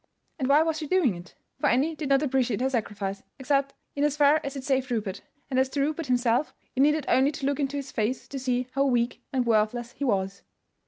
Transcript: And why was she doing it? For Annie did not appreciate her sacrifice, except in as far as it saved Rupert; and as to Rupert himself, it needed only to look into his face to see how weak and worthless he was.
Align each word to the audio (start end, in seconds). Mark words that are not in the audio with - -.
And 0.39 0.47
why 0.49 0.63
was 0.63 0.79
she 0.79 0.87
doing 0.87 1.13
it? 1.13 1.35
For 1.59 1.67
Annie 1.67 1.95
did 1.95 2.09
not 2.09 2.23
appreciate 2.23 2.59
her 2.59 2.71
sacrifice, 2.71 3.21
except 3.37 3.75
in 3.95 4.03
as 4.03 4.17
far 4.17 4.41
as 4.43 4.55
it 4.55 4.63
saved 4.63 4.89
Rupert; 4.89 5.21
and 5.51 5.59
as 5.59 5.69
to 5.69 5.79
Rupert 5.79 6.07
himself, 6.07 6.55
it 6.75 6.79
needed 6.79 7.05
only 7.07 7.31
to 7.33 7.45
look 7.45 7.59
into 7.59 7.77
his 7.77 7.91
face 7.91 8.27
to 8.29 8.39
see 8.39 8.65
how 8.71 8.85
weak 8.85 9.21
and 9.31 9.45
worthless 9.45 9.91
he 9.91 10.03
was. 10.03 10.41